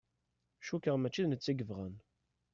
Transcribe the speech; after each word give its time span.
Cukkeɣ 0.67 0.95
mačči 0.97 1.23
d 1.23 1.27
netta 1.27 1.49
i 1.51 1.55
yebɣan. 1.57 1.95